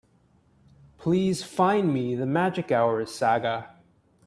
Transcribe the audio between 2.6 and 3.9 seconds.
Hour saga.